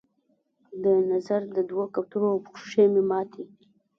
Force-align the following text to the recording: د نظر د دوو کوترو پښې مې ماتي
د 0.83 0.85
نظر 1.11 1.41
د 1.55 1.57
دوو 1.69 1.85
کوترو 1.95 2.29
پښې 2.45 2.85
مې 2.93 3.03
ماتي 3.09 3.43